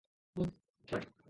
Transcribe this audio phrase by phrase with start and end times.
[0.35, 0.51] 二階
[0.99, 1.11] 建て